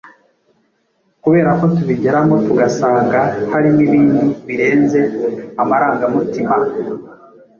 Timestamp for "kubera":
1.23-1.49